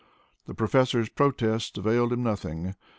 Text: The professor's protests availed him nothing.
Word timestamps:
The 0.47 0.55
professor's 0.55 1.09
protests 1.09 1.77
availed 1.77 2.11
him 2.11 2.23
nothing. 2.23 2.73